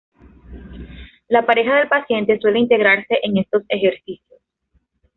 [1.27, 4.41] La pareja del paciente suele integrarse en estos ejercicios.